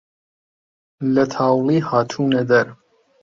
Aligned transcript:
لە 1.13 1.23
تاوڵی 1.33 1.79
هاتوونە 1.89 2.41
دەر 2.51 2.67